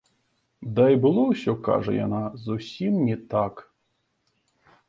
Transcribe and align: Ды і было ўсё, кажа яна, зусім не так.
Ды 0.77 0.85
і 0.93 0.97
было 1.03 1.21
ўсё, 1.33 1.53
кажа 1.69 1.91
яна, 1.99 2.23
зусім 2.47 2.93
не 3.11 3.17
так. 3.35 3.63